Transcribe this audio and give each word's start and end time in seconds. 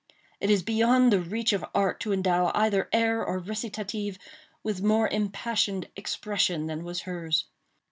It 0.39 0.49
is 0.49 0.63
beyond 0.63 1.11
the 1.13 1.19
reach 1.19 1.53
of 1.53 1.63
art 1.75 1.99
to 1.99 2.11
endow 2.11 2.51
either 2.55 2.89
air 2.91 3.23
or 3.23 3.37
recitative 3.37 4.17
with 4.63 4.81
more 4.81 5.07
impassioned 5.07 5.89
expression 5.95 6.65
than 6.65 6.83
was 6.83 7.01
hers. 7.01 7.45